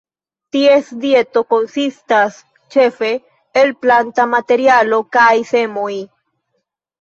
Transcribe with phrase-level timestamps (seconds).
[0.55, 2.39] Ties dieto konsistas
[2.77, 3.11] ĉefe
[3.61, 5.93] el planta materialo kaj semoj.